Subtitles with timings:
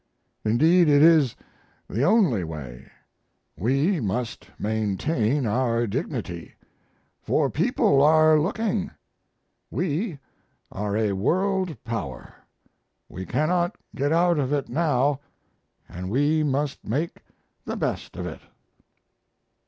[0.43, 1.35] Indeed, it is
[1.87, 2.89] the only way.
[3.55, 6.55] We must maintain our dignity,
[7.21, 8.89] for people are looking.
[9.69, 10.17] We
[10.71, 12.33] are a World Power;
[13.09, 15.19] we cannot get out of it now,
[15.87, 17.21] and we must make
[17.63, 18.41] the best of it.